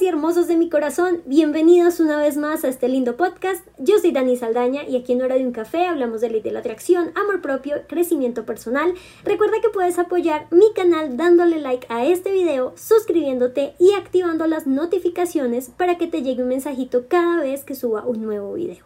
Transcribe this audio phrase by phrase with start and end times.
[0.00, 3.66] y hermosos de mi corazón, bienvenidos una vez más a este lindo podcast.
[3.78, 6.50] Yo soy Dani Saldaña y aquí en Hora de un Café hablamos de ley de
[6.50, 8.92] la atracción, amor propio, crecimiento personal.
[9.24, 14.66] Recuerda que puedes apoyar mi canal dándole like a este video, suscribiéndote y activando las
[14.66, 18.84] notificaciones para que te llegue un mensajito cada vez que suba un nuevo video.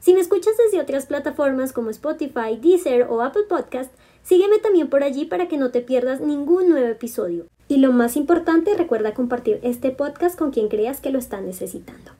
[0.00, 3.92] Si me escuchas desde otras plataformas como Spotify, Deezer o Apple Podcast,
[4.28, 7.46] sígueme también por allí para que no te pierdas ningún nuevo episodio.
[7.66, 12.12] Y lo más importante, recuerda compartir este podcast con quien creas que lo está necesitando.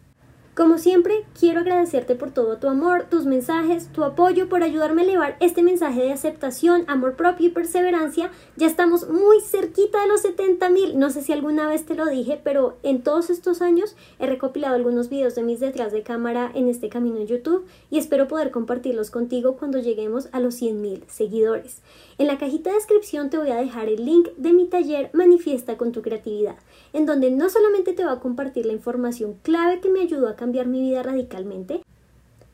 [0.59, 5.05] Como siempre, quiero agradecerte por todo tu amor, tus mensajes, tu apoyo, por ayudarme a
[5.05, 8.33] elevar este mensaje de aceptación, amor propio y perseverancia.
[8.57, 10.99] Ya estamos muy cerquita de los 70 mil.
[10.99, 14.75] No sé si alguna vez te lo dije, pero en todos estos años he recopilado
[14.75, 18.51] algunos videos de mis detrás de cámara en este camino en YouTube y espero poder
[18.51, 21.83] compartirlos contigo cuando lleguemos a los 100 mil seguidores.
[22.19, 25.77] En la cajita de descripción te voy a dejar el link de mi taller Manifiesta
[25.77, 26.57] con tu creatividad,
[26.93, 30.35] en donde no solamente te va a compartir la información clave que me ayudó a
[30.35, 31.80] cambiar mi vida radicalmente,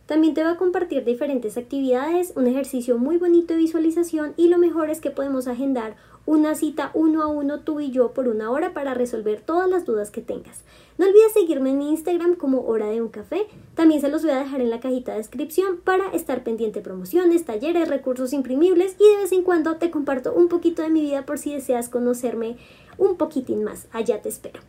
[0.04, 4.58] también te va a compartir diferentes actividades, un ejercicio muy bonito de visualización y lo
[4.58, 8.50] mejor es que podemos agendar una cita uno a uno tú y yo por una
[8.50, 10.62] hora para resolver todas las dudas que tengas.
[10.96, 13.46] No olvides seguirme en mi Instagram como Hora de un Café.
[13.74, 16.84] También se los voy a dejar en la cajita de descripción para estar pendiente de
[16.84, 21.02] promociones, talleres, recursos imprimibles y de vez en cuando te comparto un poquito de mi
[21.02, 22.56] vida por si deseas conocerme
[22.96, 23.86] un poquitín más.
[23.92, 24.60] Allá te espero.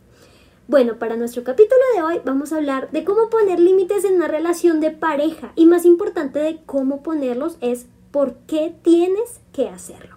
[0.68, 4.26] Bueno, para nuestro capítulo de hoy vamos a hablar de cómo poner límites en una
[4.26, 10.15] relación de pareja y más importante de cómo ponerlos es por qué tienes que hacerlo.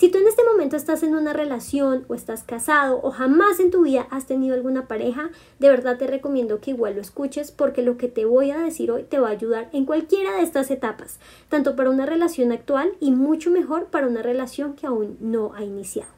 [0.00, 3.70] Si tú en este momento estás en una relación o estás casado o jamás en
[3.70, 7.82] tu vida has tenido alguna pareja, de verdad te recomiendo que igual lo escuches porque
[7.82, 10.70] lo que te voy a decir hoy te va a ayudar en cualquiera de estas
[10.70, 15.52] etapas, tanto para una relación actual y mucho mejor para una relación que aún no
[15.54, 16.08] ha iniciado.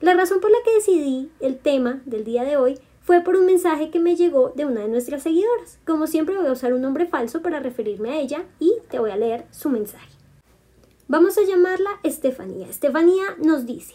[0.00, 3.44] La razón por la que decidí el tema del día de hoy fue por un
[3.44, 5.78] mensaje que me llegó de una de nuestras seguidoras.
[5.84, 9.10] Como siempre voy a usar un nombre falso para referirme a ella y te voy
[9.10, 10.19] a leer su mensaje.
[11.10, 12.68] Vamos a llamarla Estefanía.
[12.68, 13.94] Estefanía nos dice,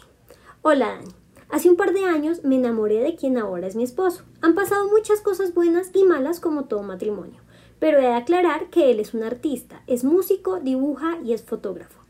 [0.60, 1.14] hola Dani.
[1.48, 4.24] Hace un par de años me enamoré de quien ahora es mi esposo.
[4.42, 7.40] Han pasado muchas cosas buenas y malas como todo matrimonio,
[7.78, 12.02] pero he de aclarar que él es un artista, es músico, dibuja y es fotógrafo.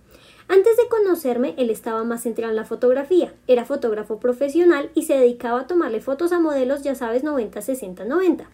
[0.48, 3.32] Antes de conocerme, él estaba más centrado en la fotografía.
[3.46, 8.04] Era fotógrafo profesional y se dedicaba a tomarle fotos a modelos, ya sabes, 90, 60,
[8.06, 8.50] 90.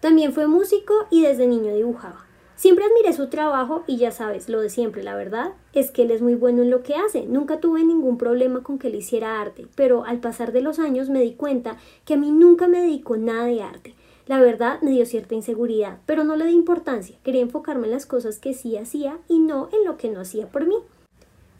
[0.00, 2.26] También fue músico y desde niño dibujaba.
[2.56, 6.12] Siempre admiré su trabajo y ya sabes, lo de siempre, la verdad es que él
[6.12, 7.26] es muy bueno en lo que hace.
[7.26, 11.10] Nunca tuve ningún problema con que él hiciera arte, pero al pasar de los años
[11.10, 13.94] me di cuenta que a mí nunca me dedicó nada de arte.
[14.26, 17.18] La verdad me dio cierta inseguridad, pero no le di importancia.
[17.24, 20.46] Quería enfocarme en las cosas que sí hacía y no en lo que no hacía
[20.46, 20.76] por mí.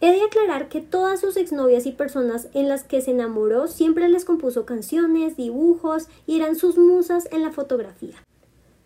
[0.01, 4.09] He de aclarar que todas sus exnovias y personas en las que se enamoró siempre
[4.09, 8.15] les compuso canciones, dibujos y eran sus musas en la fotografía.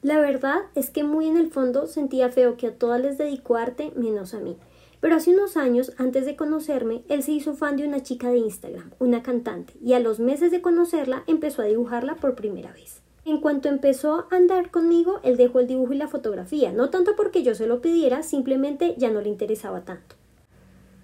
[0.01, 3.57] La verdad es que muy en el fondo sentía feo que a todas les dedicó
[3.57, 4.57] arte menos a mí.
[5.01, 8.39] Pero hace unos años, antes de conocerme, él se hizo fan de una chica de
[8.39, 13.03] Instagram, una cantante, y a los meses de conocerla empezó a dibujarla por primera vez.
[13.25, 17.17] En cuanto empezó a andar conmigo, él dejó el dibujo y la fotografía, no tanto
[17.17, 20.18] porque yo se lo pidiera, simplemente ya no le interesaba tanto.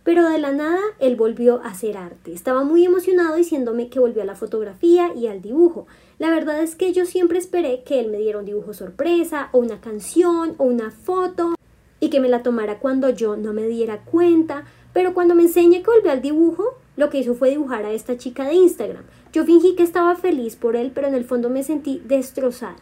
[0.04, 2.32] Pero de la nada él volvió a hacer arte.
[2.32, 5.87] Estaba muy emocionado diciéndome que volvió a la fotografía y al dibujo.
[6.19, 9.59] La verdad es que yo siempre esperé que él me diera un dibujo sorpresa o
[9.59, 11.54] una canción o una foto
[12.00, 14.65] y que me la tomara cuando yo no me diera cuenta.
[14.92, 18.19] Pero cuando me enseñé que volvió al dibujo, lo que hizo fue dibujar a esta
[18.19, 19.04] chica de Instagram.
[19.32, 22.76] Yo fingí que estaba feliz por él, pero en el fondo me sentí destrozada.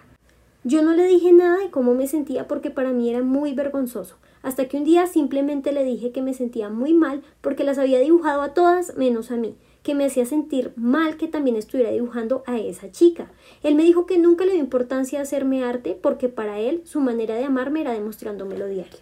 [0.65, 4.17] Yo no le dije nada de cómo me sentía porque para mí era muy vergonzoso,
[4.43, 8.01] hasta que un día simplemente le dije que me sentía muy mal porque las había
[8.01, 12.43] dibujado a todas menos a mí, que me hacía sentir mal que también estuviera dibujando
[12.47, 13.31] a esa chica.
[13.63, 17.01] Él me dijo que nunca le dio importancia a hacerme arte porque para él su
[17.01, 19.01] manera de amarme era demostrándomelo diario.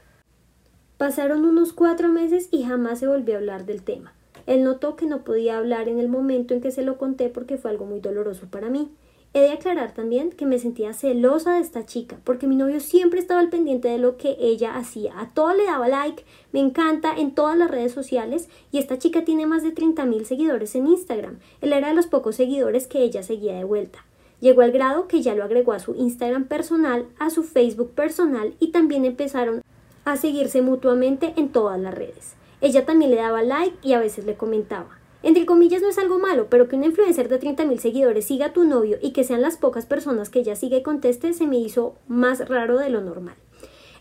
[0.97, 4.13] Pasaron unos cuatro meses y jamás se volvió a hablar del tema.
[4.47, 7.57] Él notó que no podía hablar en el momento en que se lo conté porque
[7.57, 8.91] fue algo muy doloroso para mí.
[9.33, 13.21] He de aclarar también que me sentía celosa de esta chica, porque mi novio siempre
[13.21, 15.21] estaba al pendiente de lo que ella hacía.
[15.21, 19.25] A todo le daba like, me encanta en todas las redes sociales y esta chica
[19.25, 21.39] tiene más de 30 mil seguidores en Instagram.
[21.61, 24.05] Él era de los pocos seguidores que ella seguía de vuelta.
[24.41, 28.55] Llegó al grado que ya lo agregó a su Instagram personal, a su Facebook personal
[28.59, 29.63] y también empezaron
[30.05, 32.35] a seguirse mutuamente en todas las redes.
[32.61, 35.00] Ella también le daba like y a veces le comentaba.
[35.23, 38.53] Entre comillas no es algo malo, pero que un influencer de 30.000 seguidores siga a
[38.53, 41.59] tu novio y que sean las pocas personas que ella sigue y conteste se me
[41.59, 43.35] hizo más raro de lo normal.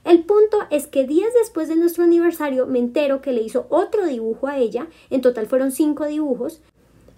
[0.05, 4.05] El punto es que días después de nuestro aniversario me entero que le hizo otro
[4.05, 6.61] dibujo a ella, en total fueron cinco dibujos,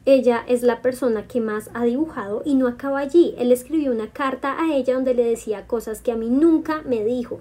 [0.03, 3.35] Ella es la persona que más ha dibujado y no acaba allí.
[3.37, 7.05] Él escribió una carta a ella donde le decía cosas que a mí nunca me
[7.05, 7.39] dijo.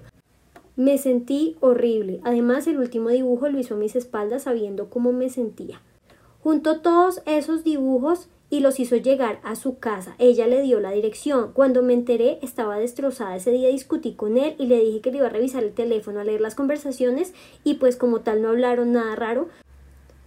[0.75, 2.21] Me sentí horrible.
[2.23, 5.81] Además, el último dibujo lo hizo a mis espaldas sabiendo cómo me sentía.
[6.43, 10.15] Juntó todos esos dibujos y los hizo llegar a su casa.
[10.17, 11.51] Ella le dio la dirección.
[11.53, 13.35] Cuando me enteré estaba destrozada.
[13.35, 16.19] Ese día discutí con él y le dije que le iba a revisar el teléfono,
[16.19, 17.33] a leer las conversaciones
[17.63, 19.49] y pues como tal no hablaron nada raro.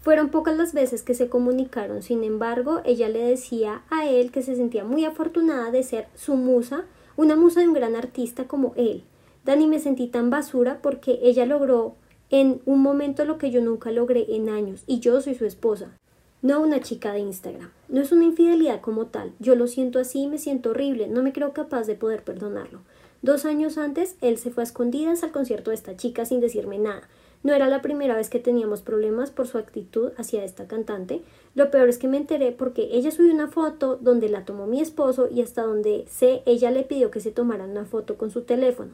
[0.03, 4.43] Fueron pocas las veces que se comunicaron, sin embargo, ella le decía a él que
[4.43, 6.85] se sentía muy afortunada de ser su musa,
[7.17, 9.03] una musa de un gran artista como él.
[9.47, 11.95] Dani me sentí tan basura porque ella logró
[12.29, 15.97] en un momento lo que yo nunca logré en años, y yo soy su esposa,
[16.45, 17.71] no una chica de Instagram.
[17.89, 21.23] No es una infidelidad como tal, yo lo siento así y me siento horrible, no
[21.23, 22.81] me creo capaz de poder perdonarlo.
[23.23, 26.79] Dos años antes, él se fue a escondidas al concierto de esta chica sin decirme
[26.79, 27.09] nada.
[27.43, 31.23] No era la primera vez que teníamos problemas por su actitud hacia esta cantante.
[31.55, 34.83] Lo peor es que me enteré porque ella subió una foto donde la tomó mi
[34.83, 38.43] esposo y hasta donde sé ella le pidió que se tomaran una foto con su
[38.43, 38.93] teléfono.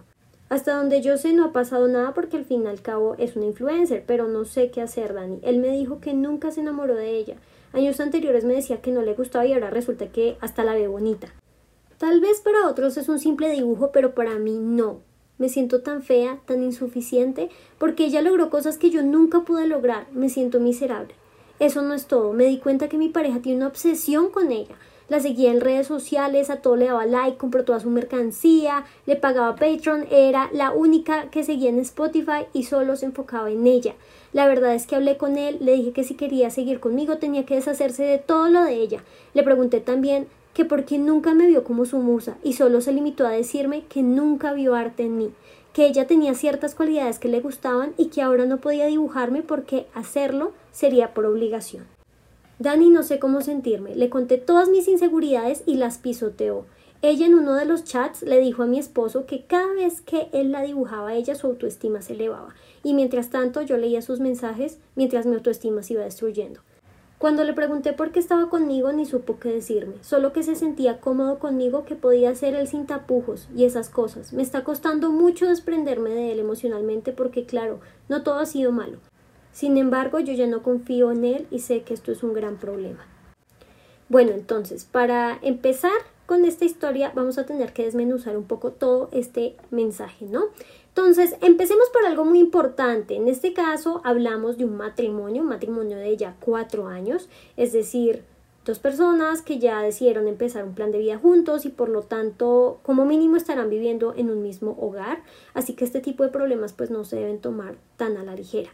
[0.50, 3.36] Hasta donde yo sé no ha pasado nada porque al fin y al cabo es
[3.36, 5.38] una influencer, pero no sé qué hacer, Dani.
[5.42, 7.36] Él me dijo que nunca se enamoró de ella.
[7.72, 10.88] Años anteriores me decía que no le gustaba y ahora resulta que hasta la ve
[10.88, 11.28] bonita.
[11.98, 14.98] Tal vez para otros es un simple dibujo, pero para mí no.
[15.38, 17.48] Me siento tan fea, tan insuficiente,
[17.78, 20.08] porque ella logró cosas que yo nunca pude lograr.
[20.10, 21.14] Me siento miserable.
[21.60, 22.32] Eso no es todo.
[22.32, 24.74] Me di cuenta que mi pareja tiene una obsesión con ella.
[25.10, 29.16] La seguía en redes sociales, a todo le daba like, compró toda su mercancía, le
[29.16, 33.96] pagaba Patreon, era la única que seguía en Spotify y solo se enfocaba en ella.
[34.32, 37.44] La verdad es que hablé con él, le dije que si quería seguir conmigo tenía
[37.44, 39.02] que deshacerse de todo lo de ella.
[39.34, 43.26] Le pregunté también que porque nunca me vio como su musa y solo se limitó
[43.26, 45.32] a decirme que nunca vio arte en mí,
[45.72, 49.86] que ella tenía ciertas cualidades que le gustaban y que ahora no podía dibujarme porque
[49.92, 51.99] hacerlo sería por obligación.
[52.60, 56.66] Dani no sé cómo sentirme, le conté todas mis inseguridades y las pisoteó.
[57.00, 60.28] Ella en uno de los chats le dijo a mi esposo que cada vez que
[60.32, 64.78] él la dibujaba ella su autoestima se elevaba, y mientras tanto yo leía sus mensajes
[64.94, 66.60] mientras mi autoestima se iba destruyendo.
[67.16, 71.00] Cuando le pregunté por qué estaba conmigo ni supo qué decirme, solo que se sentía
[71.00, 74.34] cómodo conmigo que podía ser él sin tapujos y esas cosas.
[74.34, 77.80] Me está costando mucho desprenderme de él emocionalmente porque claro,
[78.10, 78.98] no todo ha sido malo.
[79.52, 82.56] Sin embargo, yo ya no confío en él y sé que esto es un gran
[82.56, 83.06] problema.
[84.08, 85.92] Bueno, entonces, para empezar
[86.26, 90.44] con esta historia vamos a tener que desmenuzar un poco todo este mensaje, ¿no?
[90.88, 93.14] Entonces, empecemos por algo muy importante.
[93.14, 98.24] En este caso, hablamos de un matrimonio, un matrimonio de ya cuatro años, es decir,
[98.64, 102.80] dos personas que ya decidieron empezar un plan de vida juntos y por lo tanto,
[102.82, 105.22] como mínimo, estarán viviendo en un mismo hogar.
[105.54, 108.70] Así que este tipo de problemas pues no se deben tomar tan a la ligera.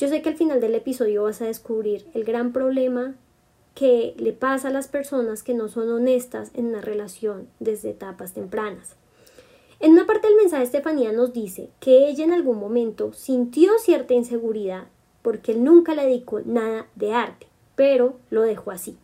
[0.00, 3.16] Yo sé que al final del episodio vas a descubrir el gran problema
[3.74, 8.32] que le pasa a las personas que no son honestas en una relación desde etapas
[8.32, 8.96] tempranas.
[9.78, 14.14] En una parte del mensaje Estefanía nos dice que ella en algún momento sintió cierta
[14.14, 14.86] inseguridad
[15.20, 18.96] porque él nunca le dedicó nada de arte, pero lo dejó así.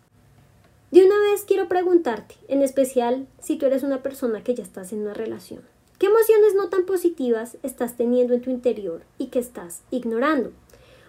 [0.93, 4.94] De una vez quiero preguntarte, en especial si tú eres una persona que ya estás
[4.94, 5.60] en una relación,
[5.98, 10.52] ¿qué emociones no tan positivas estás teniendo en tu interior y que estás ignorando?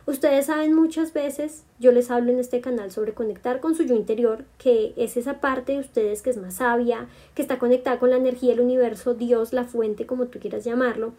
[0.08, 3.94] Ustedes saben muchas veces, yo les hablo en este canal sobre conectar con su yo
[3.94, 8.12] interior, que es esa parte de ustedes que es más sabia, que está conectada con
[8.12, 11.12] la energía del universo, Dios, la fuente, como tú quieras llamarlo.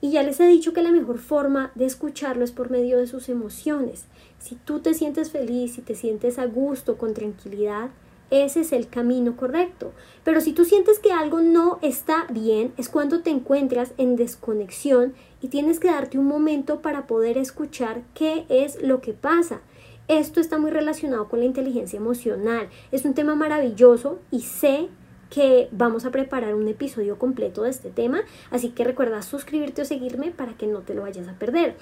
[0.00, 3.06] Y ya les he dicho que la mejor forma de escucharlo es por medio de
[3.06, 4.06] sus emociones.
[4.38, 7.90] Si tú te sientes feliz, si te sientes a gusto, con tranquilidad,
[8.30, 9.92] ese es el camino correcto.
[10.24, 15.14] Pero si tú sientes que algo no está bien, es cuando te encuentras en desconexión
[15.42, 19.60] y tienes que darte un momento para poder escuchar qué es lo que pasa.
[20.08, 22.68] Esto está muy relacionado con la inteligencia emocional.
[22.90, 24.88] Es un tema maravilloso y sé
[25.30, 29.84] que vamos a preparar un episodio completo de este tema, así que recuerda suscribirte o
[29.84, 31.76] seguirme para que no te lo vayas a perder.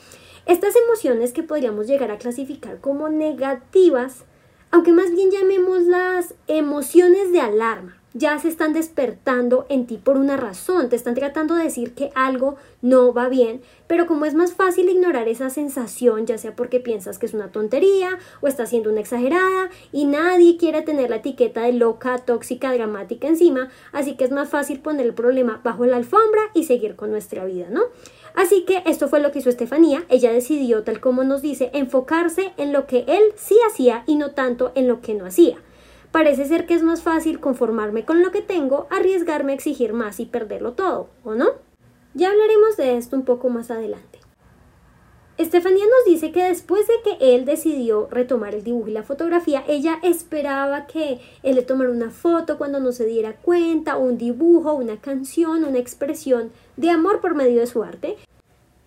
[0.44, 4.24] Estas emociones que podríamos llegar a clasificar como negativas
[4.70, 10.16] aunque más bien llamemos las emociones de alarma, ya se están despertando en ti por
[10.16, 14.34] una razón, te están tratando de decir que algo no va bien, pero como es
[14.34, 18.66] más fácil ignorar esa sensación, ya sea porque piensas que es una tontería o está
[18.66, 24.16] siendo una exagerada y nadie quiere tener la etiqueta de loca, tóxica, dramática encima, así
[24.16, 27.68] que es más fácil poner el problema bajo la alfombra y seguir con nuestra vida,
[27.70, 27.82] ¿no?
[28.38, 30.04] Así que esto fue lo que hizo Estefanía.
[30.08, 34.30] Ella decidió, tal como nos dice, enfocarse en lo que él sí hacía y no
[34.30, 35.56] tanto en lo que no hacía.
[36.12, 40.20] Parece ser que es más fácil conformarme con lo que tengo, arriesgarme a exigir más
[40.20, 41.48] y perderlo todo, ¿o no?
[42.14, 44.20] Ya hablaremos de esto un poco más adelante.
[45.36, 49.62] Estefanía nos dice que después de que él decidió retomar el dibujo y la fotografía,
[49.68, 54.74] ella esperaba que él le tomara una foto cuando no se diera cuenta, un dibujo,
[54.74, 58.16] una canción, una expresión de amor por medio de su arte.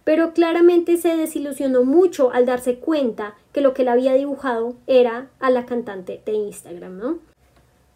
[0.03, 5.29] Pero claramente se desilusionó mucho al darse cuenta que lo que él había dibujado era
[5.39, 7.19] a la cantante de Instagram, ¿no?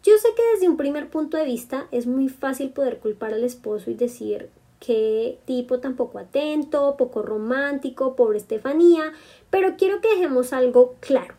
[0.04, 3.42] Yo sé que desde un primer punto de vista es muy fácil poder culpar al
[3.42, 9.12] esposo y decir qué tipo tan poco atento, poco romántico, pobre Estefanía,
[9.50, 11.34] pero quiero que dejemos algo claro.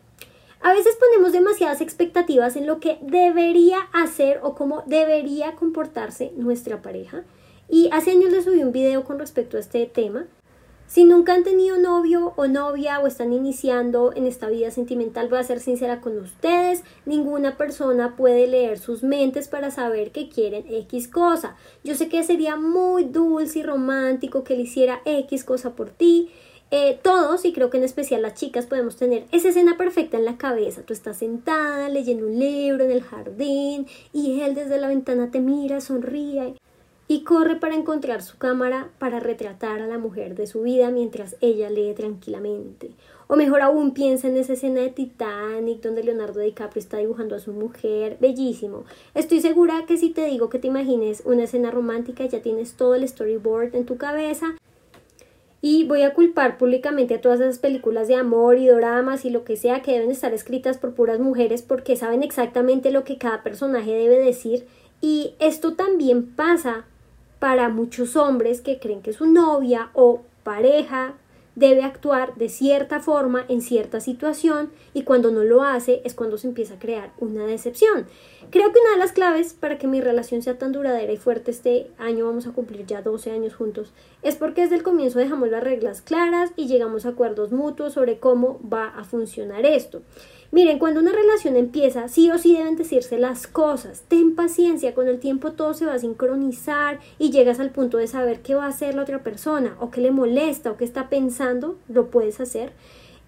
[0.60, 6.82] A veces ponemos demasiadas expectativas en lo que debería hacer o cómo debería comportarse nuestra
[6.82, 7.24] pareja.
[7.70, 10.26] Y hace años le subí un video con respecto a este tema
[10.88, 15.38] si nunca han tenido novio o novia o están iniciando en esta vida sentimental, voy
[15.38, 20.64] a ser sincera con ustedes, ninguna persona puede leer sus mentes para saber que quieren
[20.66, 21.56] X cosa.
[21.84, 26.30] Yo sé que sería muy dulce y romántico que le hiciera X cosa por ti.
[26.70, 30.24] Eh, todos, y creo que en especial las chicas, podemos tener esa escena perfecta en
[30.24, 30.82] la cabeza.
[30.82, 35.40] Tú estás sentada leyendo un libro en el jardín y él desde la ventana te
[35.40, 36.54] mira, sonríe
[37.10, 41.36] y corre para encontrar su cámara para retratar a la mujer de su vida mientras
[41.40, 42.90] ella lee tranquilamente.
[43.28, 47.40] O mejor aún piensa en esa escena de Titanic donde Leonardo DiCaprio está dibujando a
[47.40, 48.18] su mujer.
[48.20, 48.84] Bellísimo.
[49.14, 52.94] Estoy segura que si te digo que te imagines una escena romántica ya tienes todo
[52.94, 54.54] el storyboard en tu cabeza.
[55.60, 59.44] Y voy a culpar públicamente a todas esas películas de amor y dramas y lo
[59.44, 63.42] que sea que deben estar escritas por puras mujeres porque saben exactamente lo que cada
[63.42, 64.66] personaje debe decir.
[65.00, 66.84] Y esto también pasa
[67.38, 71.14] para muchos hombres que creen que su novia o pareja
[71.58, 76.38] debe actuar de cierta forma en cierta situación y cuando no lo hace es cuando
[76.38, 78.06] se empieza a crear una decepción.
[78.50, 81.50] Creo que una de las claves para que mi relación sea tan duradera y fuerte
[81.50, 83.92] este año, vamos a cumplir ya 12 años juntos,
[84.22, 88.20] es porque desde el comienzo dejamos las reglas claras y llegamos a acuerdos mutuos sobre
[88.20, 90.02] cómo va a funcionar esto.
[90.50, 94.04] Miren, cuando una relación empieza, sí o sí deben decirse las cosas.
[94.08, 98.06] Ten paciencia, con el tiempo todo se va a sincronizar y llegas al punto de
[98.06, 101.10] saber qué va a hacer la otra persona o qué le molesta o qué está
[101.10, 102.72] pensando, lo puedes hacer.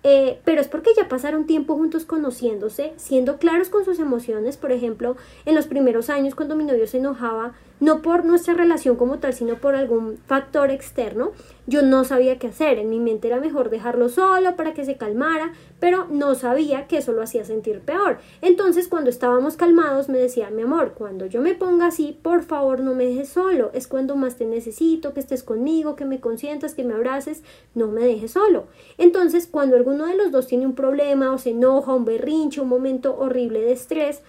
[0.03, 4.57] Eh, pero es porque ya pasaron tiempo juntos conociéndose, siendo claros con sus emociones.
[4.57, 8.97] Por ejemplo, en los primeros años cuando mi novio se enojaba, no por nuestra relación
[8.97, 11.33] como tal, sino por algún factor externo,
[11.67, 12.79] yo no sabía qué hacer.
[12.79, 16.99] En mi mente era mejor dejarlo solo para que se calmara, pero no sabía que
[16.99, 18.19] eso lo hacía sentir peor.
[18.43, 22.81] Entonces, cuando estábamos calmados, me decía, mi amor, cuando yo me ponga así, por favor
[22.81, 23.71] no me dejes solo.
[23.73, 27.43] Es cuando más te necesito, que estés conmigo, que me consientas, que me abraces,
[27.75, 28.67] no me dejes solo.
[28.99, 32.69] Entonces, cuando alguno de los dos tiene un problema o se enoja, un berrinche, un
[32.69, 34.23] momento horrible de estrés,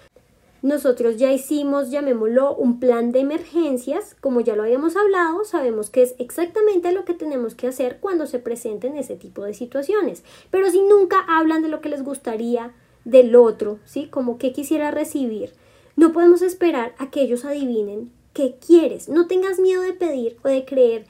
[0.61, 6.03] nosotros ya hicimos, llamémoslo, un plan de emergencias, como ya lo habíamos hablado, sabemos que
[6.03, 10.23] es exactamente lo que tenemos que hacer cuando se presenten ese tipo de situaciones.
[10.51, 12.73] Pero si nunca hablan de lo que les gustaría
[13.05, 14.07] del otro, ¿sí?
[14.07, 15.53] Como que quisiera recibir,
[15.95, 19.09] no podemos esperar a que ellos adivinen qué quieres.
[19.09, 21.05] No tengas miedo de pedir o de creer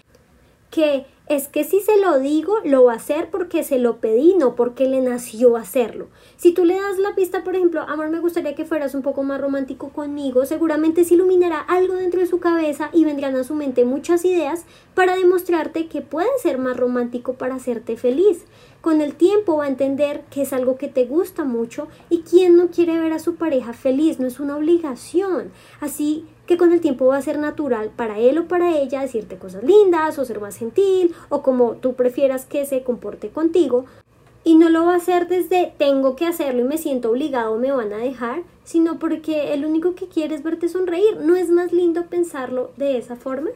[0.71, 4.35] que es que si se lo digo, lo va a hacer porque se lo pedí,
[4.35, 6.09] no porque le nació hacerlo.
[6.35, 9.23] Si tú le das la pista, por ejemplo, amor, me gustaría que fueras un poco
[9.23, 13.55] más romántico conmigo, seguramente se iluminará algo dentro de su cabeza y vendrán a su
[13.55, 18.43] mente muchas ideas para demostrarte que puede ser más romántico para hacerte feliz.
[18.81, 22.57] Con el tiempo va a entender que es algo que te gusta mucho y quien
[22.57, 25.51] no quiere ver a su pareja feliz, no es una obligación.
[25.79, 29.37] Así que con el tiempo va a ser natural para él o para ella decirte
[29.37, 33.85] cosas lindas o ser más gentil o como tú prefieras que se comporte contigo.
[34.43, 37.71] Y no lo va a hacer desde tengo que hacerlo y me siento obligado me
[37.71, 41.21] van a dejar, sino porque el único que quiere es verte sonreír.
[41.21, 43.51] ¿No es más lindo pensarlo de esa forma?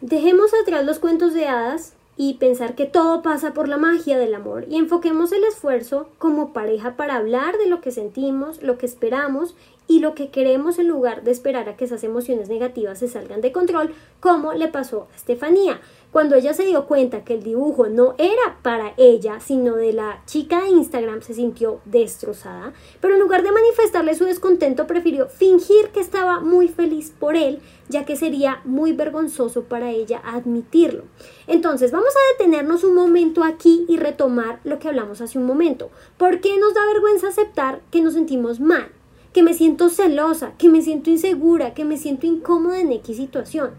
[0.00, 4.34] Dejemos atrás los cuentos de hadas y pensar que todo pasa por la magia del
[4.34, 8.86] amor y enfoquemos el esfuerzo como pareja para hablar de lo que sentimos, lo que
[8.86, 9.56] esperamos
[9.86, 13.40] y lo que queremos en lugar de esperar a que esas emociones negativas se salgan
[13.40, 15.80] de control, como le pasó a Estefanía.
[16.14, 20.22] Cuando ella se dio cuenta que el dibujo no era para ella, sino de la
[20.26, 25.88] chica de Instagram, se sintió destrozada, pero en lugar de manifestarle su descontento, prefirió fingir
[25.88, 31.02] que estaba muy feliz por él, ya que sería muy vergonzoso para ella admitirlo.
[31.48, 35.90] Entonces, vamos a detenernos un momento aquí y retomar lo que hablamos hace un momento.
[36.16, 38.92] ¿Por qué nos da vergüenza aceptar que nos sentimos mal?
[39.32, 43.72] que me siento celosa, que me siento insegura, que me siento incómoda en X situación.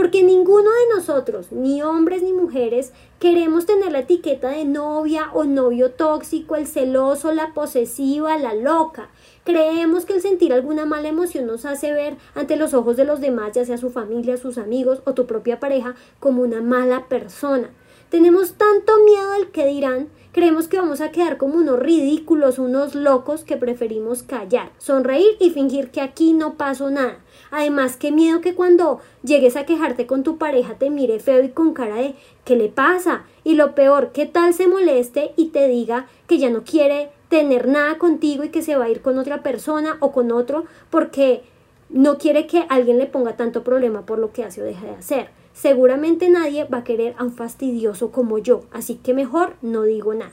[0.00, 5.44] Porque ninguno de nosotros, ni hombres ni mujeres, queremos tener la etiqueta de novia o
[5.44, 9.10] novio tóxico, el celoso, la posesiva, la loca.
[9.44, 13.20] Creemos que el sentir alguna mala emoción nos hace ver ante los ojos de los
[13.20, 17.68] demás, ya sea su familia, sus amigos o tu propia pareja, como una mala persona.
[18.08, 22.94] Tenemos tanto miedo al que dirán, creemos que vamos a quedar como unos ridículos, unos
[22.94, 27.18] locos que preferimos callar, sonreír y fingir que aquí no pasó nada.
[27.50, 31.50] Además, qué miedo que cuando llegues a quejarte con tu pareja te mire feo y
[31.50, 32.14] con cara de
[32.44, 33.24] ¿qué le pasa?
[33.44, 37.68] Y lo peor, ¿qué tal se moleste y te diga que ya no quiere tener
[37.68, 41.42] nada contigo y que se va a ir con otra persona o con otro porque
[41.88, 44.92] no quiere que alguien le ponga tanto problema por lo que hace o deja de
[44.92, 45.30] hacer.
[45.52, 50.14] Seguramente nadie va a querer a un fastidioso como yo, así que mejor no digo
[50.14, 50.32] nada.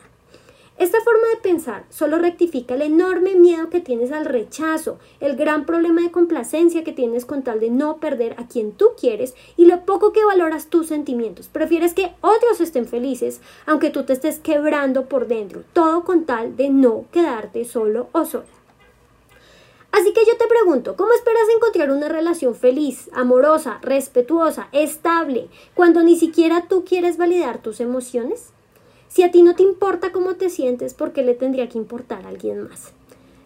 [0.79, 5.65] Esta forma de pensar solo rectifica el enorme miedo que tienes al rechazo, el gran
[5.65, 9.65] problema de complacencia que tienes con tal de no perder a quien tú quieres y
[9.65, 11.47] lo poco que valoras tus sentimientos.
[11.47, 16.55] Prefieres que otros estén felices, aunque tú te estés quebrando por dentro, todo con tal
[16.55, 18.45] de no quedarte solo o sola.
[19.91, 26.03] Así que yo te pregunto, ¿cómo esperas encontrar una relación feliz, amorosa, respetuosa, estable, cuando
[26.03, 28.53] ni siquiera tú quieres validar tus emociones?
[29.09, 32.25] Si a ti no te importa cómo te sientes, ¿por qué le tendría que importar
[32.25, 32.91] a alguien más?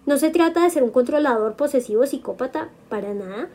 [0.06, 3.50] No se trata de ser un controlador, posesivo, psicópata, para nada.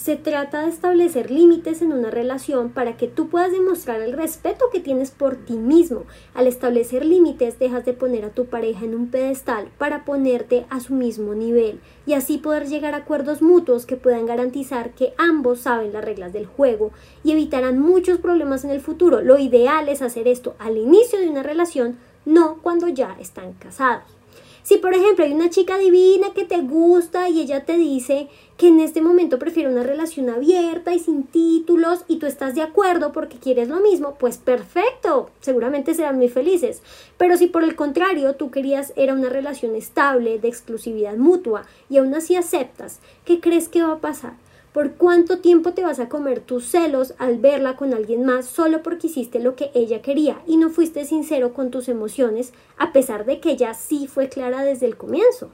[0.00, 4.70] Se trata de establecer límites en una relación para que tú puedas demostrar el respeto
[4.72, 6.04] que tienes por ti mismo.
[6.32, 10.80] Al establecer límites dejas de poner a tu pareja en un pedestal para ponerte a
[10.80, 15.60] su mismo nivel y así poder llegar a acuerdos mutuos que puedan garantizar que ambos
[15.60, 16.92] saben las reglas del juego
[17.22, 19.20] y evitarán muchos problemas en el futuro.
[19.20, 24.19] Lo ideal es hacer esto al inicio de una relación, no cuando ya están casados.
[24.62, 28.68] Si por ejemplo hay una chica divina que te gusta y ella te dice que
[28.68, 33.10] en este momento prefiere una relación abierta y sin títulos y tú estás de acuerdo
[33.10, 36.82] porque quieres lo mismo, pues perfecto, seguramente serán muy felices.
[37.16, 41.96] Pero si por el contrario tú querías era una relación estable, de exclusividad mutua y
[41.96, 44.34] aún así aceptas, ¿qué crees que va a pasar?
[44.72, 48.84] ¿Por cuánto tiempo te vas a comer tus celos al verla con alguien más solo
[48.84, 53.24] porque hiciste lo que ella quería y no fuiste sincero con tus emociones a pesar
[53.24, 55.50] de que ella sí fue clara desde el comienzo?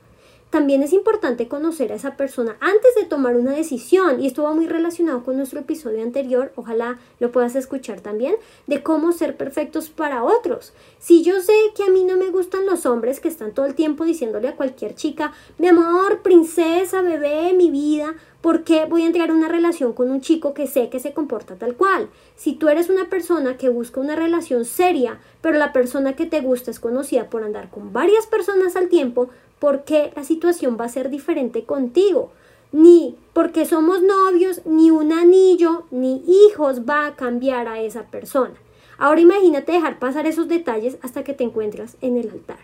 [0.56, 4.54] También es importante conocer a esa persona antes de tomar una decisión y esto va
[4.54, 9.90] muy relacionado con nuestro episodio anterior, ojalá lo puedas escuchar también, de cómo ser perfectos
[9.90, 10.73] para otros.
[10.99, 13.75] Si yo sé que a mí no me gustan los hombres que están todo el
[13.75, 18.14] tiempo diciéndole a cualquier chica, mi amor, princesa, bebé, mi vida,
[18.47, 21.12] ¿Por qué voy a entrar en una relación con un chico que sé que se
[21.12, 22.08] comporta tal cual?
[22.36, 26.42] Si tú eres una persona que busca una relación seria, pero la persona que te
[26.42, 30.86] gusta es conocida por andar con varias personas al tiempo, ¿por qué la situación va
[30.86, 32.30] a ser diferente contigo?
[32.73, 38.54] Ni porque somos novios, ni un anillo, ni hijos va a cambiar a esa persona.
[38.99, 42.58] Ahora imagínate dejar pasar esos detalles hasta que te encuentras en el altar.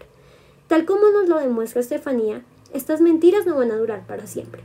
[0.66, 4.62] Tal como nos lo demuestra Estefanía, estas mentiras no van a durar para siempre.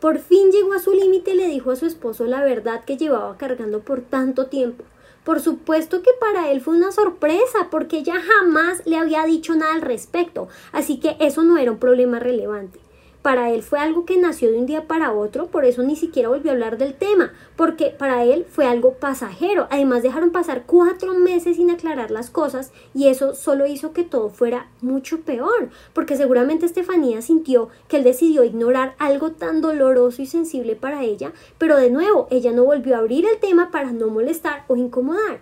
[0.00, 2.96] Por fin llegó a su límite y le dijo a su esposo la verdad que
[2.96, 4.84] llevaba cargando por tanto tiempo.
[5.24, 9.74] Por supuesto que para él fue una sorpresa, porque ella jamás le había dicho nada
[9.74, 12.80] al respecto, así que eso no era un problema relevante.
[13.22, 16.30] Para él fue algo que nació de un día para otro, por eso ni siquiera
[16.30, 19.66] volvió a hablar del tema, porque para él fue algo pasajero.
[19.68, 24.30] Además dejaron pasar cuatro meses sin aclarar las cosas y eso solo hizo que todo
[24.30, 30.26] fuera mucho peor, porque seguramente Estefanía sintió que él decidió ignorar algo tan doloroso y
[30.26, 34.06] sensible para ella, pero de nuevo ella no volvió a abrir el tema para no
[34.06, 35.40] molestar o incomodar.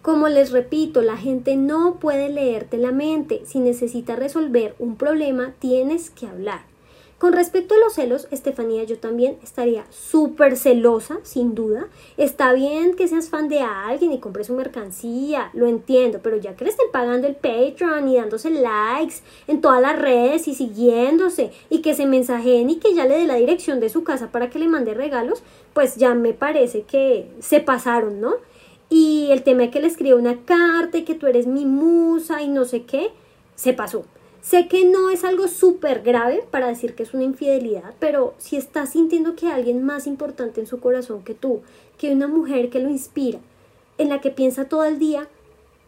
[0.00, 3.42] Como les repito, la gente no puede leerte la mente.
[3.44, 6.69] Si necesitas resolver un problema, tienes que hablar.
[7.20, 11.88] Con respecto a los celos, Estefanía, yo también estaría súper celosa, sin duda.
[12.16, 16.56] Está bien que seas fan de alguien y compres su mercancía, lo entiendo, pero ya
[16.56, 19.16] que le estén pagando el Patreon y dándose likes
[19.48, 23.26] en todas las redes y siguiéndose y que se mensajeen y que ya le dé
[23.26, 25.42] la dirección de su casa para que le mande regalos,
[25.74, 28.36] pues ya me parece que se pasaron, ¿no?
[28.88, 32.40] Y el tema de que le escriba una carta y que tú eres mi musa
[32.40, 33.10] y no sé qué,
[33.56, 34.06] se pasó.
[34.42, 38.56] Sé que no es algo súper grave para decir que es una infidelidad, pero si
[38.56, 41.60] estás sintiendo que hay alguien más importante en su corazón que tú,
[41.98, 43.38] que una mujer que lo inspira,
[43.98, 45.28] en la que piensa todo el día,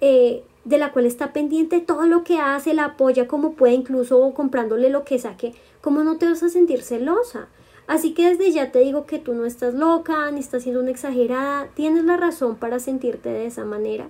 [0.03, 4.33] eh, de la cual está pendiente todo lo que hace, la apoya como puede, incluso
[4.35, 7.49] comprándole lo que saque, ¿cómo no te vas a sentir celosa?
[7.87, 10.91] Así que desde ya te digo que tú no estás loca, ni estás siendo una
[10.91, 14.09] exagerada, tienes la razón para sentirte de esa manera.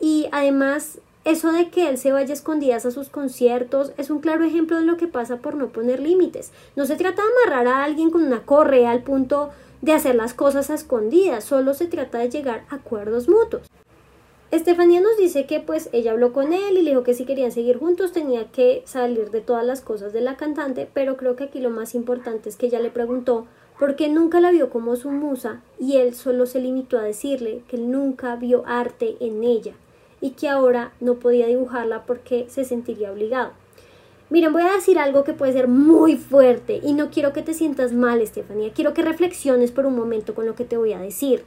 [0.00, 4.44] Y además eso de que él se vaya escondidas a sus conciertos es un claro
[4.44, 6.50] ejemplo de lo que pasa por no poner límites.
[6.74, 9.50] No se trata de amarrar a alguien con una correa al punto
[9.82, 13.68] de hacer las cosas a escondidas, solo se trata de llegar a acuerdos mutuos.
[14.50, 17.52] Estefanía nos dice que pues ella habló con él y le dijo que si querían
[17.52, 21.44] seguir juntos tenía que salir de todas las cosas de la cantante, pero creo que
[21.44, 23.46] aquí lo más importante es que ella le preguntó
[23.78, 27.62] por qué nunca la vio como su musa y él solo se limitó a decirle
[27.68, 29.72] que él nunca vio arte en ella
[30.22, 33.50] y que ahora no podía dibujarla porque se sentiría obligado.
[34.30, 37.52] Miren, voy a decir algo que puede ser muy fuerte y no quiero que te
[37.52, 38.72] sientas mal, Estefanía.
[38.72, 41.44] Quiero que reflexiones por un momento con lo que te voy a decir.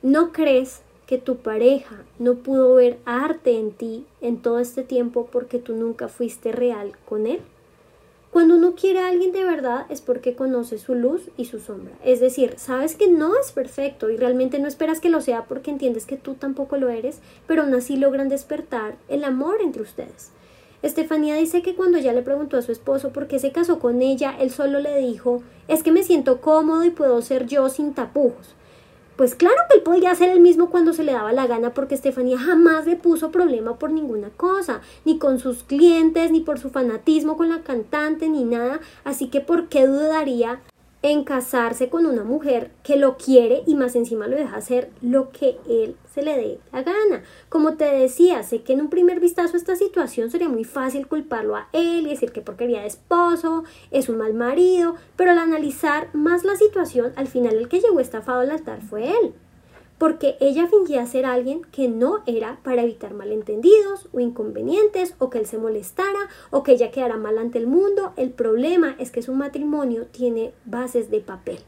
[0.00, 5.28] ¿No crees que tu pareja no pudo ver arte en ti en todo este tiempo
[5.30, 7.40] porque tú nunca fuiste real con él?
[8.30, 11.94] Cuando uno quiere a alguien de verdad es porque conoce su luz y su sombra.
[12.04, 15.70] Es decir, sabes que no es perfecto y realmente no esperas que lo sea porque
[15.70, 20.30] entiendes que tú tampoco lo eres, pero aún así logran despertar el amor entre ustedes.
[20.82, 24.02] Estefanía dice que cuando ella le preguntó a su esposo por qué se casó con
[24.02, 27.94] ella, él solo le dijo, es que me siento cómodo y puedo ser yo sin
[27.94, 28.54] tapujos.
[29.18, 31.96] Pues claro que él podía hacer el mismo cuando se le daba la gana porque
[31.96, 36.70] Estefanía jamás le puso problema por ninguna cosa, ni con sus clientes, ni por su
[36.70, 40.60] fanatismo con la cantante, ni nada, así que ¿por qué dudaría
[41.02, 45.30] en casarse con una mujer que lo quiere y más encima lo deja hacer lo
[45.30, 47.22] que él se le dé la gana.
[47.48, 51.56] Como te decía, sé que en un primer vistazo esta situación sería muy fácil culparlo
[51.56, 56.08] a él y decir que porquería de esposo, es un mal marido, pero al analizar
[56.14, 59.34] más la situación, al final el que llegó estafado al altar fue él
[59.98, 65.38] porque ella fingía ser alguien que no era para evitar malentendidos o inconvenientes o que
[65.38, 68.12] él se molestara o que ella quedara mal ante el mundo.
[68.16, 71.58] El problema es que su matrimonio tiene bases de papel.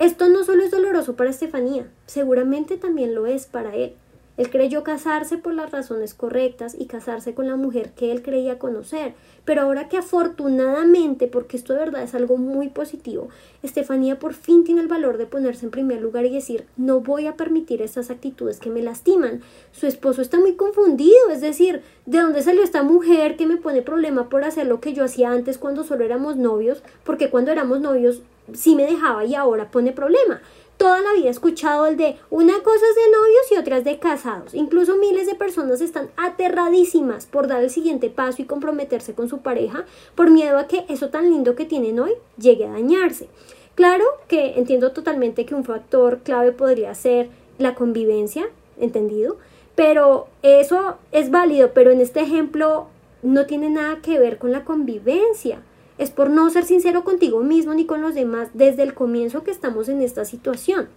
[0.00, 3.94] Esto no solo es doloroso para Estefanía, seguramente también lo es para él.
[4.36, 8.58] Él creyó casarse por las razones correctas y casarse con la mujer que él creía
[8.58, 13.28] conocer, pero ahora que afortunadamente, porque esto de verdad es algo muy positivo,
[13.62, 17.26] Estefanía por fin tiene el valor de ponerse en primer lugar y decir, no voy
[17.26, 19.40] a permitir estas actitudes que me lastiman.
[19.72, 23.82] Su esposo está muy confundido, es decir, ¿de dónde salió esta mujer que me pone
[23.82, 26.82] problema por hacer lo que yo hacía antes cuando solo éramos novios?
[27.04, 28.20] Porque cuando éramos novios
[28.52, 30.42] sí me dejaba y ahora pone problema
[30.76, 33.84] toda la vida he escuchado el de una cosa es de novios y otra es
[33.84, 34.54] de casados.
[34.54, 39.38] Incluso miles de personas están aterradísimas por dar el siguiente paso y comprometerse con su
[39.38, 39.84] pareja
[40.14, 43.28] por miedo a que eso tan lindo que tienen hoy llegue a dañarse.
[43.74, 48.46] Claro que entiendo totalmente que un factor clave podría ser la convivencia,
[48.78, 49.36] entendido,
[49.74, 52.86] pero eso es válido, pero en este ejemplo
[53.22, 55.60] no tiene nada que ver con la convivencia
[55.98, 59.50] es por no ser sincero contigo mismo ni con los demás desde el comienzo que
[59.50, 60.88] estamos en esta situación.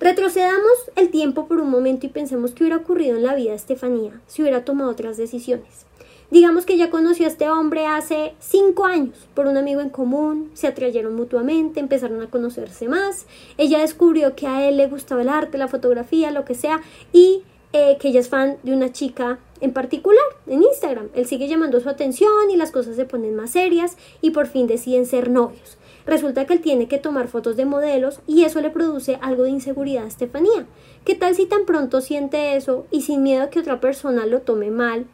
[0.00, 3.56] Retrocedamos el tiempo por un momento y pensemos qué hubiera ocurrido en la vida de
[3.56, 5.86] Estefanía si hubiera tomado otras decisiones.
[6.30, 10.50] Digamos que ella conoció a este hombre hace cinco años por un amigo en común,
[10.54, 15.28] se atrayeron mutuamente, empezaron a conocerse más, ella descubrió que a él le gustaba el
[15.28, 16.80] arte, la fotografía, lo que sea,
[17.12, 17.42] y
[17.76, 21.08] eh, que ella es fan de una chica en particular en Instagram.
[21.12, 24.68] Él sigue llamando su atención y las cosas se ponen más serias y por fin
[24.68, 25.76] deciden ser novios.
[26.06, 29.50] Resulta que él tiene que tomar fotos de modelos y eso le produce algo de
[29.50, 30.66] inseguridad a Estefanía.
[31.04, 34.42] ¿Qué tal si tan pronto siente eso y sin miedo a que otra persona lo
[34.42, 35.06] tome mal,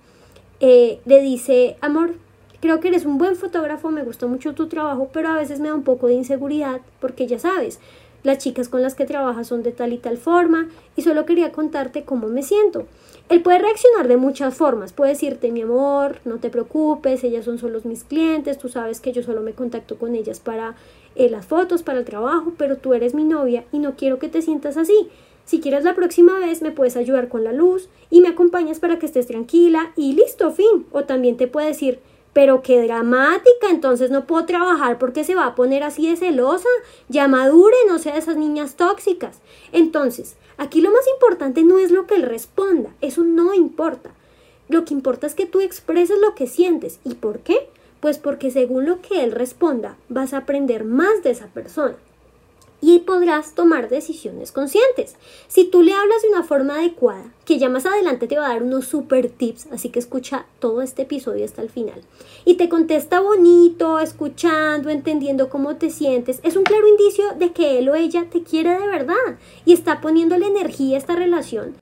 [0.61, 2.17] eh, le dice, amor,
[2.61, 5.69] creo que eres un buen fotógrafo, me gusta mucho tu trabajo, pero a veces me
[5.69, 7.81] da un poco de inseguridad porque ya sabes,
[8.23, 11.53] las chicas con las que trabajas son de tal y tal forma y solo quería
[11.53, 12.87] contarte cómo me siento.
[13.29, 17.59] Él puede reaccionar de muchas formas, puede decirte mi amor, no te preocupes, ellas son
[17.59, 20.75] solo mis clientes, tú sabes que yo solo me contacto con ellas para
[21.15, 24.29] eh, las fotos, para el trabajo, pero tú eres mi novia y no quiero que
[24.29, 25.09] te sientas así.
[25.45, 28.99] Si quieres la próxima vez me puedes ayudar con la luz y me acompañas para
[28.99, 30.87] que estés tranquila y listo, fin.
[30.93, 32.01] O también te puede decir,
[32.33, 36.69] pero qué dramática, entonces no puedo trabajar porque se va a poner así de celosa,
[37.09, 39.41] ya madure, no sea de esas niñas tóxicas.
[39.73, 44.11] Entonces, aquí lo más importante no es lo que él responda, eso no importa.
[44.69, 47.01] Lo que importa es que tú expreses lo que sientes.
[47.05, 47.69] ¿Y por qué?
[47.99, 51.97] Pues porque según lo que él responda, vas a aprender más de esa persona
[52.81, 55.17] y podrás tomar decisiones conscientes.
[55.49, 58.53] Si tú le hablas de una forma adecuada, que ya más adelante te va a
[58.55, 62.03] dar unos super tips, así que escucha todo este episodio hasta el final,
[62.45, 67.79] y te contesta bonito, escuchando, entendiendo cómo te sientes, es un claro indicio de que
[67.79, 71.75] él o ella te quiere de verdad y está poniéndole energía a esta relación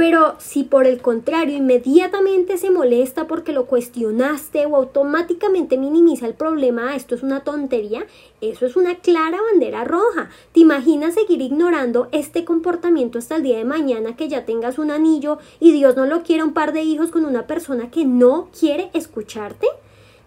[0.00, 6.32] pero si por el contrario inmediatamente se molesta porque lo cuestionaste o automáticamente minimiza el
[6.32, 8.06] problema, esto es una tontería,
[8.40, 10.30] eso es una clara bandera roja.
[10.52, 14.90] ¿Te imaginas seguir ignorando este comportamiento hasta el día de mañana que ya tengas un
[14.90, 18.48] anillo y Dios no lo quiera un par de hijos con una persona que no
[18.58, 19.66] quiere escucharte?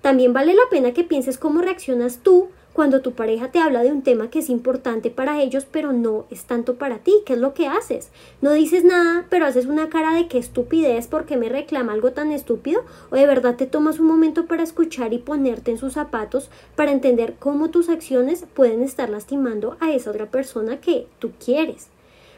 [0.03, 3.91] También vale la pena que pienses cómo reaccionas tú cuando tu pareja te habla de
[3.91, 7.39] un tema que es importante para ellos, pero no es tanto para ti, ¿qué es
[7.39, 8.09] lo que haces?
[8.41, 12.31] No dices nada, pero haces una cara de qué estupidez porque me reclama algo tan
[12.31, 16.49] estúpido, o de verdad te tomas un momento para escuchar y ponerte en sus zapatos
[16.75, 21.88] para entender cómo tus acciones pueden estar lastimando a esa otra persona que tú quieres.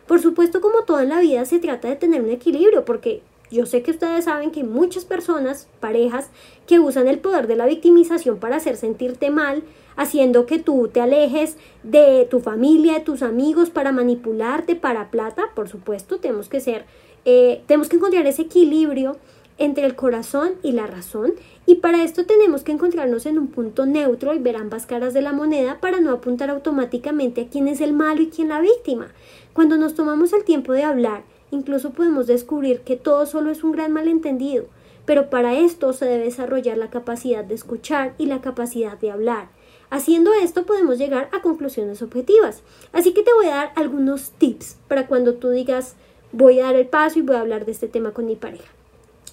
[0.06, 3.22] Por supuesto, como todo en la vida, se trata de tener un equilibrio, porque
[3.52, 6.30] yo sé que ustedes saben que muchas personas, parejas,
[6.68, 9.64] que usan el poder de la victimización para hacer sentirte mal,
[9.96, 15.44] haciendo que tú te alejes de tu familia, de tus amigos, para manipularte, para plata.
[15.56, 16.86] Por supuesto, tenemos que ser,
[17.26, 19.18] eh, tenemos que encontrar ese equilibrio
[19.58, 21.34] entre el corazón y la razón
[21.66, 25.22] y para esto tenemos que encontrarnos en un punto neutro y ver ambas caras de
[25.22, 29.08] la moneda para no apuntar automáticamente a quién es el malo y quién la víctima.
[29.54, 33.72] Cuando nos tomamos el tiempo de hablar, incluso podemos descubrir que todo solo es un
[33.72, 34.66] gran malentendido,
[35.06, 39.48] pero para esto se debe desarrollar la capacidad de escuchar y la capacidad de hablar.
[39.90, 42.62] Haciendo esto podemos llegar a conclusiones objetivas.
[42.92, 45.96] Así que te voy a dar algunos tips para cuando tú digas
[46.32, 48.70] voy a dar el paso y voy a hablar de este tema con mi pareja.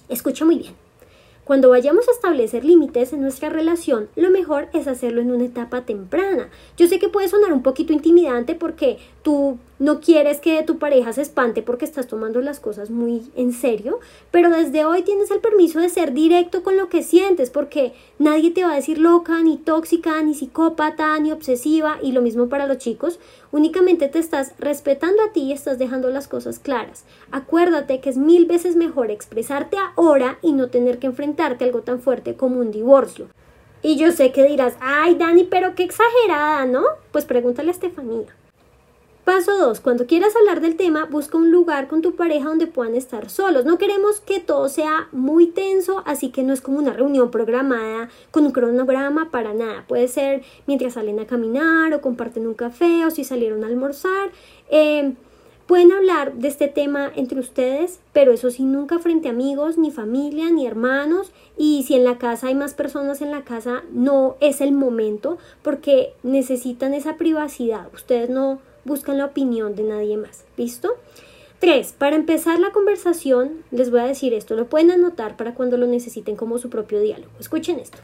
[0.09, 0.73] Escucha muy bien.
[1.43, 5.81] Cuando vayamos a establecer límites en nuestra relación, lo mejor es hacerlo en una etapa
[5.81, 6.49] temprana.
[6.77, 11.13] Yo sé que puede sonar un poquito intimidante porque tú no quieres que tu pareja
[11.13, 13.99] se espante porque estás tomando las cosas muy en serio,
[14.31, 18.51] pero desde hoy tienes el permiso de ser directo con lo que sientes porque nadie
[18.51, 22.67] te va a decir loca, ni tóxica, ni psicópata, ni obsesiva y lo mismo para
[22.67, 23.19] los chicos.
[23.51, 27.03] Únicamente te estás respetando a ti y estás dejando las cosas claras.
[27.31, 31.81] Acuérdate que es mil veces mejor expresarte ahora y no tener que enfrentarte a algo
[31.81, 33.27] tan fuerte como un divorcio.
[33.81, 36.83] Y yo sé que dirás, ay Dani, pero qué exagerada, ¿no?
[37.11, 38.33] Pues pregúntale a Estefanía.
[39.25, 39.79] Paso 2.
[39.79, 43.63] Cuando quieras hablar del tema, busca un lugar con tu pareja donde puedan estar solos.
[43.63, 48.09] No queremos que todo sea muy tenso, así que no es como una reunión programada
[48.31, 49.85] con un cronograma para nada.
[49.87, 54.31] Puede ser mientras salen a caminar o comparten un café o si salieron a almorzar.
[54.69, 55.13] Eh,
[55.67, 59.89] pueden hablar de este tema entre ustedes, pero eso sí, nunca frente a amigos, ni
[59.89, 61.31] familia, ni hermanos.
[61.57, 65.37] Y si en la casa hay más personas en la casa, no es el momento
[65.61, 67.87] porque necesitan esa privacidad.
[67.93, 70.45] Ustedes no buscan la opinión de nadie más.
[70.57, 70.95] ¿Listo?
[71.59, 71.93] 3.
[71.97, 75.87] Para empezar la conversación, les voy a decir esto, lo pueden anotar para cuando lo
[75.87, 77.31] necesiten como su propio diálogo.
[77.39, 77.99] Escuchen esto.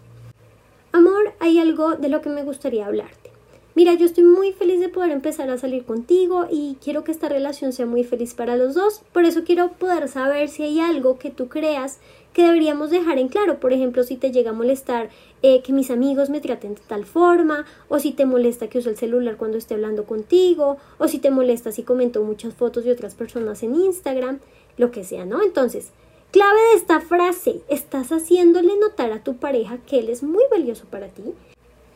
[0.91, 3.28] Amor, hay algo de lo que me gustaría hablarte.
[3.75, 7.29] Mira, yo estoy muy feliz de poder empezar a salir contigo y quiero que esta
[7.29, 9.01] relación sea muy feliz para los dos.
[9.13, 11.99] Por eso quiero poder saber si hay algo que tú creas
[12.33, 13.59] que deberíamos dejar en claro.
[13.59, 15.09] Por ejemplo, si te llega a molestar
[15.43, 18.89] eh, que mis amigos me traten de tal forma, o si te molesta que use
[18.89, 22.91] el celular cuando esté hablando contigo, o si te molesta si comento muchas fotos de
[22.91, 24.39] otras personas en Instagram,
[24.77, 25.43] lo que sea, ¿no?
[25.43, 25.91] Entonces,
[26.31, 30.85] clave de esta frase, estás haciéndole notar a tu pareja que él es muy valioso
[30.89, 31.23] para ti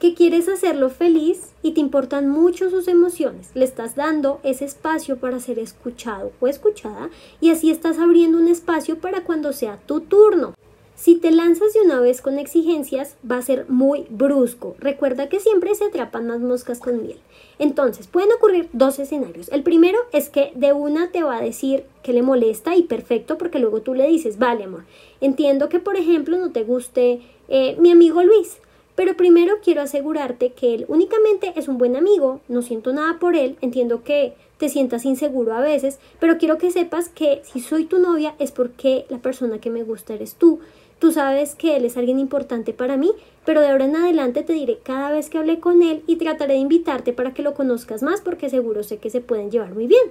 [0.03, 3.51] que quieres hacerlo feliz y te importan mucho sus emociones.
[3.53, 8.49] Le estás dando ese espacio para ser escuchado o escuchada y así estás abriendo un
[8.49, 10.55] espacio para cuando sea tu turno.
[10.95, 14.75] Si te lanzas de una vez con exigencias, va a ser muy brusco.
[14.77, 17.19] Recuerda que siempre se atrapan más moscas con miel.
[17.57, 19.47] Entonces, pueden ocurrir dos escenarios.
[19.53, 23.37] El primero es que de una te va a decir que le molesta y perfecto
[23.37, 24.83] porque luego tú le dices, vale amor,
[25.21, 28.57] entiendo que por ejemplo no te guste eh, mi amigo Luis,
[28.95, 33.35] pero primero quiero asegurarte que él únicamente es un buen amigo, no siento nada por
[33.35, 37.85] él, entiendo que te sientas inseguro a veces, pero quiero que sepas que si soy
[37.85, 40.59] tu novia es porque la persona que me gusta eres tú.
[40.99, 43.11] Tú sabes que él es alguien importante para mí,
[43.45, 46.53] pero de ahora en adelante te diré cada vez que hable con él y trataré
[46.53, 49.87] de invitarte para que lo conozcas más porque seguro sé que se pueden llevar muy
[49.87, 50.03] bien.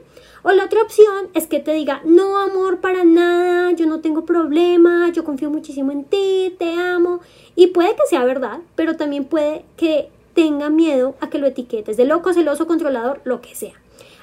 [0.42, 4.24] O la otra opción es que te diga, no amor, para nada, yo no tengo
[4.24, 7.20] problema, yo confío muchísimo en ti, te amo.
[7.56, 11.96] Y puede que sea verdad, pero también puede que tenga miedo a que lo etiquetes
[11.96, 13.74] de loco, celoso, controlador, lo que sea.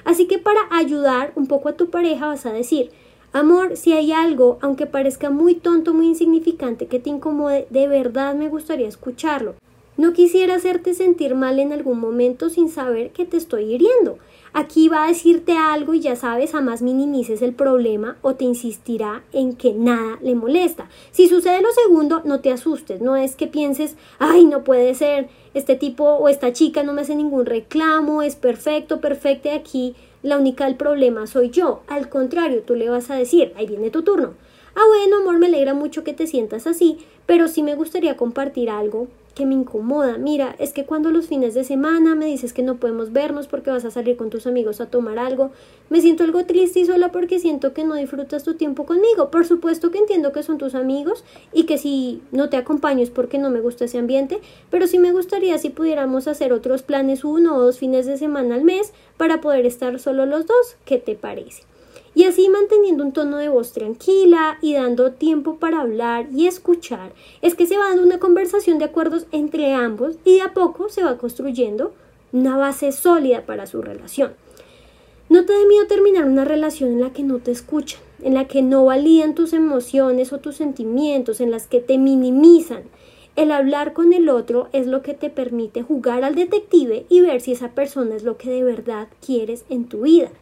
[0.04, 2.90] Así que para ayudar un poco a tu pareja vas a decir,
[3.32, 8.34] Amor, si hay algo, aunque parezca muy tonto, muy insignificante, que te incomode, de verdad
[8.34, 9.54] me gustaría escucharlo.
[9.96, 14.18] No quisiera hacerte sentir mal en algún momento sin saber que te estoy hiriendo.
[14.52, 19.22] Aquí va a decirte algo y ya sabes, jamás minimices el problema o te insistirá
[19.32, 20.88] en que nada le molesta.
[21.12, 25.28] Si sucede lo segundo, no te asustes, no es que pienses, ay, no puede ser,
[25.54, 30.38] este tipo o esta chica no me hace ningún reclamo, es perfecto, perfecto, aquí la
[30.38, 31.82] única del problema soy yo.
[31.88, 34.34] Al contrario, tú le vas a decir, ahí viene tu turno.
[34.74, 38.70] Ah, bueno, amor, me alegra mucho que te sientas así, pero sí me gustaría compartir
[38.70, 40.18] algo que me incomoda.
[40.18, 43.70] Mira, es que cuando los fines de semana me dices que no podemos vernos porque
[43.70, 45.50] vas a salir con tus amigos a tomar algo,
[45.88, 49.30] me siento algo triste y sola porque siento que no disfrutas tu tiempo conmigo.
[49.30, 53.10] Por supuesto que entiendo que son tus amigos y que si no te acompaño es
[53.10, 54.40] porque no me gusta ese ambiente,
[54.70, 58.54] pero sí me gustaría si pudiéramos hacer otros planes uno o dos fines de semana
[58.54, 60.76] al mes para poder estar solo los dos.
[60.84, 61.69] ¿Qué te parece?
[62.14, 67.12] Y así manteniendo un tono de voz tranquila y dando tiempo para hablar y escuchar,
[67.40, 70.88] es que se va dando una conversación de acuerdos entre ambos y de a poco
[70.88, 71.92] se va construyendo
[72.32, 74.32] una base sólida para su relación.
[75.28, 78.48] No te dé miedo terminar una relación en la que no te escuchan, en la
[78.48, 82.82] que no validan tus emociones o tus sentimientos, en las que te minimizan.
[83.36, 87.40] El hablar con el otro es lo que te permite jugar al detective y ver
[87.40, 90.32] si esa persona es lo que de verdad quieres en tu vida.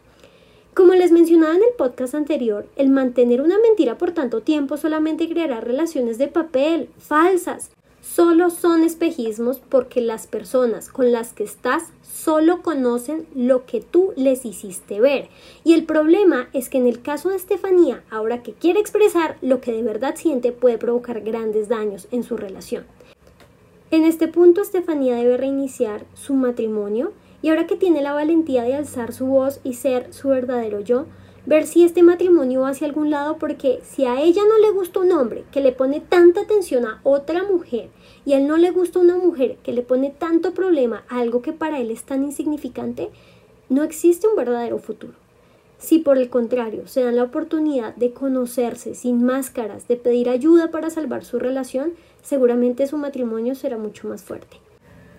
[0.79, 5.27] Como les mencionaba en el podcast anterior, el mantener una mentira por tanto tiempo solamente
[5.27, 7.71] creará relaciones de papel, falsas.
[7.99, 14.13] Solo son espejismos porque las personas con las que estás solo conocen lo que tú
[14.15, 15.27] les hiciste ver.
[15.65, 19.59] Y el problema es que en el caso de Estefanía, ahora que quiere expresar lo
[19.59, 22.85] que de verdad siente, puede provocar grandes daños en su relación.
[23.91, 28.75] En este punto, Estefanía debe reiniciar su matrimonio y ahora que tiene la valentía de
[28.75, 31.05] alzar su voz y ser su verdadero yo,
[31.45, 34.99] ver si este matrimonio va hacia algún lado porque si a ella no le gusta
[34.99, 37.89] un hombre que le pone tanta atención a otra mujer
[38.25, 41.41] y a él no le gusta una mujer que le pone tanto problema a algo
[41.41, 43.09] que para él es tan insignificante,
[43.69, 45.13] no existe un verdadero futuro.
[45.79, 50.71] Si por el contrario se dan la oportunidad de conocerse sin máscaras, de pedir ayuda
[50.71, 54.57] para salvar su relación, seguramente su matrimonio será mucho más fuerte.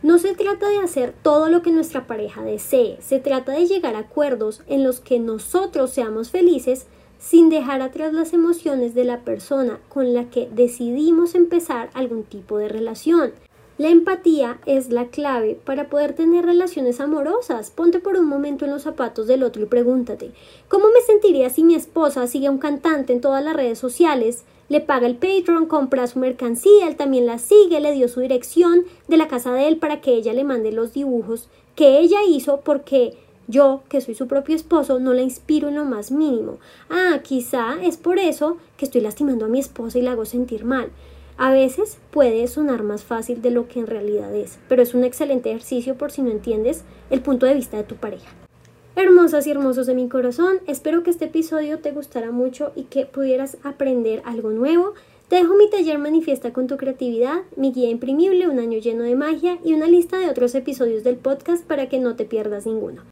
[0.02, 3.94] No se trata de hacer todo lo que nuestra pareja desee, se trata de llegar
[3.94, 6.86] a acuerdos en los que nosotros seamos felices
[7.18, 12.56] sin dejar atrás las emociones de la persona con la que decidimos empezar algún tipo
[12.56, 13.32] de relación.
[13.76, 17.70] La empatía es la clave para poder tener relaciones amorosas.
[17.70, 20.32] Ponte por un momento en los zapatos del otro y pregúntate,
[20.68, 24.44] ¿cómo me sentiría si mi esposa sigue a un cantante en todas las redes sociales?
[24.70, 28.84] Le paga el Patreon, compra su mercancía, él también la sigue, le dio su dirección
[29.08, 32.60] de la casa de él para que ella le mande los dibujos que ella hizo
[32.60, 33.16] porque
[33.48, 36.58] yo, que soy su propio esposo, no la inspiro en lo más mínimo.
[36.88, 40.64] Ah, quizá es por eso que estoy lastimando a mi esposa y la hago sentir
[40.64, 40.90] mal.
[41.36, 45.02] A veces puede sonar más fácil de lo que en realidad es, pero es un
[45.02, 48.30] excelente ejercicio por si no entiendes el punto de vista de tu pareja.
[48.96, 53.06] Hermosas y hermosos de mi corazón, espero que este episodio te gustara mucho y que
[53.06, 54.94] pudieras aprender algo nuevo.
[55.28, 59.14] Te dejo mi taller Manifiesta con tu creatividad, mi guía imprimible, un año lleno de
[59.14, 63.02] magia y una lista de otros episodios del podcast para que no te pierdas ninguno.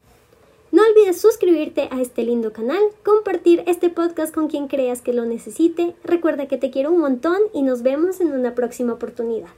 [0.73, 5.27] No olvides suscribirte a este lindo canal, compartir este podcast con quien creas que lo
[5.27, 5.95] necesite.
[6.03, 9.49] Recuerda que te quiero un montón y nos vemos en una próxima oportunidad.